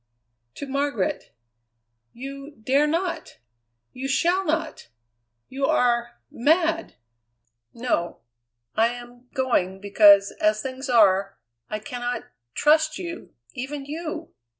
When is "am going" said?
8.87-9.79